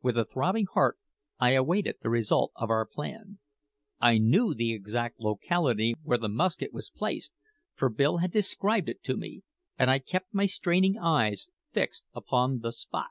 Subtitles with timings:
[0.00, 0.96] With a throbbing heart
[1.38, 3.38] I awaited the result of our plan.
[4.00, 7.34] I knew the exact locality where the musket was placed,
[7.74, 9.42] for Bill had described it to me,
[9.78, 13.08] and I kept my straining eyes fixed upon the spot.